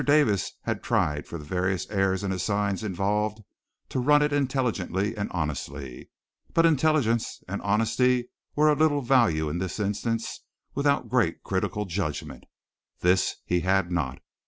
Davis 0.03 0.53
had 0.63 0.81
tried 0.81 1.27
for 1.27 1.37
the 1.37 1.45
various 1.45 1.87
heirs 1.91 2.23
and 2.23 2.33
assigns 2.33 2.83
involved 2.83 3.43
to 3.89 3.99
run 3.99 4.23
it 4.23 4.33
intelligently 4.33 5.15
and 5.15 5.29
honestly, 5.31 6.09
but 6.55 6.65
intelligence 6.65 7.43
and 7.47 7.61
honesty 7.61 8.27
were 8.55 8.69
of 8.69 8.79
little 8.79 9.03
value 9.03 9.47
in 9.47 9.59
this 9.59 9.79
instance 9.79 10.39
without 10.73 11.07
great 11.07 11.43
critical 11.43 11.85
judgment. 11.85 12.45
This 13.01 13.35
he 13.45 13.59
had 13.59 13.91
not. 13.91 14.17